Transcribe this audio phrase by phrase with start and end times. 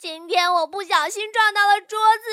[0.00, 2.29] 今天我不小心撞到了桌子